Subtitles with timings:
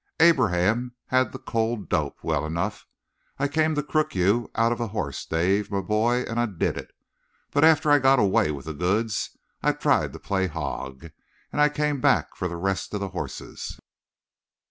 [0.19, 2.87] Abraham had the cold dope, well enough.
[3.37, 6.75] I came to crook you out of a horse, Dave, my boy, and I did
[6.75, 6.89] it.
[7.51, 11.11] But after I'd got away with the goods I tried to play hog,
[11.51, 13.77] and I came back for the rest of the horses."